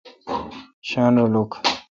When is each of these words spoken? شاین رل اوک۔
شاین 0.87 1.13
رل 1.21 1.35
اوک۔ 1.39 1.51